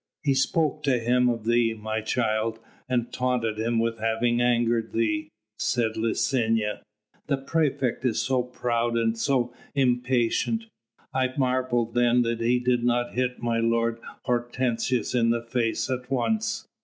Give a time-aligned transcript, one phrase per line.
[0.23, 2.57] "He spoke to him of thee, my child,
[2.89, 6.81] and taunted him with having angered thee," said Licinia.
[7.27, 10.65] "The praefect is so proud and so impatient,
[11.13, 16.65] I marvelled then he did not hit my lord Hortensius in the face at once.